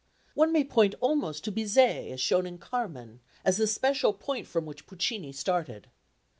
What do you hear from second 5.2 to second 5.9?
started.